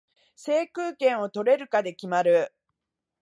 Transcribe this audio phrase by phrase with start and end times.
[0.35, 2.51] 制空権を取れるかで決まる